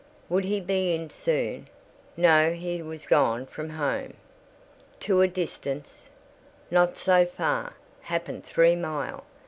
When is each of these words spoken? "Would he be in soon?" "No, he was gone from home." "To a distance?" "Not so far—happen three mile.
"Would 0.29 0.45
he 0.45 0.59
be 0.59 0.95
in 0.95 1.11
soon?" 1.11 1.67
"No, 2.17 2.53
he 2.53 2.81
was 2.81 3.05
gone 3.05 3.45
from 3.45 3.69
home." 3.69 4.15
"To 5.01 5.21
a 5.21 5.27
distance?" 5.27 6.09
"Not 6.71 6.97
so 6.97 7.23
far—happen 7.23 8.41
three 8.41 8.75
mile. 8.75 9.25